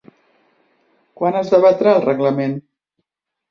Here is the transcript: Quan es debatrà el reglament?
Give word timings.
Quan 1.21 1.37
es 1.43 1.53
debatrà 1.55 1.95
el 1.99 2.03
reglament? 2.09 2.59